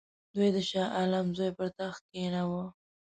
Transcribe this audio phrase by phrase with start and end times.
[0.35, 2.63] دوی د شاه عالم زوی پر تخت کښېناوه.